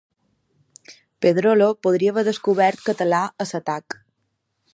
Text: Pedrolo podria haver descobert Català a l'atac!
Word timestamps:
Pedrolo 1.25 1.67
podria 1.89 2.15
haver 2.15 2.25
descobert 2.31 2.85
Català 2.89 3.21
a 3.47 3.49
l'atac! 3.53 4.01